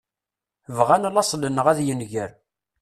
[0.77, 2.31] Bɣan laṣel-nneɣ ad yenger.